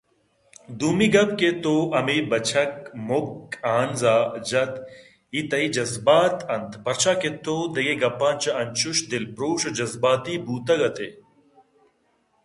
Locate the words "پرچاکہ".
6.83-7.31